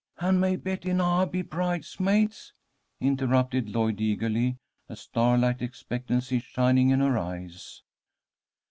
[0.17, 2.53] "And may Betty and I be bridesmaids?"
[2.99, 4.57] interrupted Lloyd, eagerly,
[4.89, 7.83] a starlike expectancy shining in her eyes.